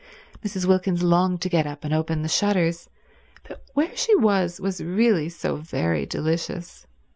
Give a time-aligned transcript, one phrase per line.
[0.43, 0.65] Mrs.
[0.65, 2.89] Wilkins longed to get up and open the shutters,
[3.47, 6.87] but where she was was really so very delicious.